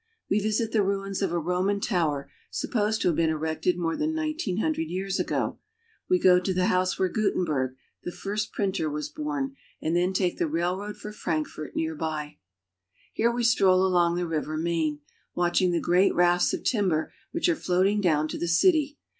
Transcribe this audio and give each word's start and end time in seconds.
We 0.31 0.39
visit 0.39 0.71
the 0.71 0.81
ruins 0.81 1.21
of 1.21 1.31
a 1.31 1.37
Roman 1.37 1.79
tower, 1.79 2.27
supposed 2.49 3.03
to 3.03 3.09
have 3.09 3.17
been 3.17 3.29
erected 3.29 3.77
more 3.77 3.95
than 3.95 4.15
nineteen 4.15 4.57
hundred 4.57 4.89
years 4.89 5.19
ago. 5.19 5.59
We 6.09 6.17
go 6.17 6.39
to 6.39 6.53
the 6.55 6.65
house 6.65 6.97
where 6.97 7.07
Gutenberg, 7.07 7.75
the 8.01 8.11
first 8.11 8.51
printer, 8.51 8.89
was 8.89 9.09
born, 9.09 9.55
and 9.79 9.95
then 9.95 10.11
take 10.11 10.39
the 10.39 10.47
railroad 10.47 10.97
for 10.97 11.11
Frankfurt 11.11 11.75
near 11.75 11.93
by. 11.93 12.39
Jewish 13.15 13.15
Quarter, 13.15 13.15
Frankfurt. 13.15 13.15
Here 13.19 13.31
we 13.31 13.43
stroll 13.43 13.85
along 13.85 14.15
the 14.15 14.25
river 14.27 14.57
Main, 14.57 15.01
watching 15.35 15.69
the 15.71 15.79
great 15.79 16.15
rafts 16.15 16.51
of 16.51 16.63
timber 16.63 17.13
which 17.31 17.47
are 17.47 17.55
floating 17.55 18.01
down 18.01 18.27
to 18.29 18.39
the 18.39 18.47
city. 18.47 18.97